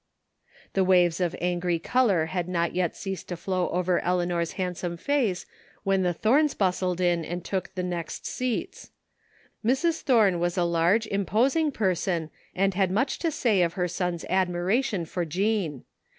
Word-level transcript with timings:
The 0.73 0.83
waves 0.83 1.19
of 1.21 1.35
angry 1.39 1.77
color 1.77 2.25
had 2.25 2.49
not 2.49 2.73
yet 2.73 2.95
ceased 2.97 3.27
to 3.29 3.37
flow 3.37 3.69
over 3.69 3.99
Eleanor's 3.99 4.53
handsome 4.53 4.97
face 4.97 5.45
when 5.83 6.01
the 6.01 6.15
Tihomes 6.15 6.57
bustled 6.57 6.99
in 6.99 7.23
and 7.23 7.45
took 7.45 7.75
the 7.75 7.83
next 7.83 8.25
seats. 8.25 8.89
Mrs. 9.63 10.01
Thome 10.01 10.39
was 10.39 10.57
a 10.57 10.63
large, 10.63 11.05
imposing 11.05 11.71
person 11.71 12.31
and 12.55 12.73
had 12.73 12.89
much 12.89 13.19
to 13.19 13.29
say 13.29 13.61
of 13.61 13.73
her 13.73 13.87
son's 13.87 14.25
admiration 14.27 15.05
for 15.05 15.23
Jean. 15.23 15.83